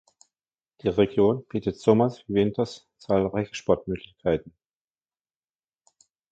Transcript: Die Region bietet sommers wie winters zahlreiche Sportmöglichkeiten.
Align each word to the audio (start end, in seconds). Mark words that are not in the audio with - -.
Die 0.81 0.87
Region 0.87 1.45
bietet 1.45 1.77
sommers 1.79 2.23
wie 2.27 2.33
winters 2.33 2.87
zahlreiche 2.97 3.53
Sportmöglichkeiten. 3.53 4.51